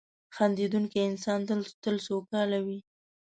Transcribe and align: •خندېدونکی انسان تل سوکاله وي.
•خندېدونکی 0.35 0.99
انسان 1.09 1.39
تل 1.83 1.95
سوکاله 2.07 2.59
وي. 2.65 2.79